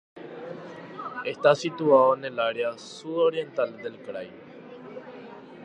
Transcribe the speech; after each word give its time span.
Está 1.25 1.53
situado 1.53 2.15
en 2.15 2.25
el 2.25 2.39
área 2.39 2.75
sudoriental 2.75 3.77
del 3.83 3.99
krai. 3.99 4.31